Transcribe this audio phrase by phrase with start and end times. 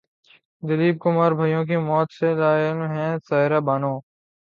[0.63, 3.93] دلیپ کمار بھائیوں کی موت سے لاعلم ہیں سائرہ بانو